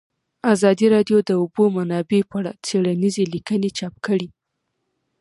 [0.53, 4.27] ازادي راډیو د د اوبو منابع په اړه څېړنیزې لیکنې چاپ کړي.